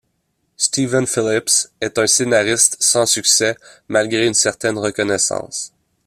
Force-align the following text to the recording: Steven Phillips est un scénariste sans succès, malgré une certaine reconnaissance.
Steven 0.57 1.05
Phillips 1.05 1.69
est 1.79 1.99
un 1.99 2.07
scénariste 2.07 2.75
sans 2.79 3.05
succès, 3.05 3.55
malgré 3.87 4.25
une 4.25 4.33
certaine 4.33 4.79
reconnaissance. 4.79 5.73